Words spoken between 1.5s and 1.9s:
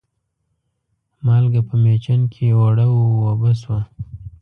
په